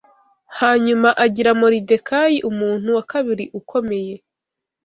[0.59, 4.13] Hanyuma agira Moridekayi umuntu wa kabiri ukomeye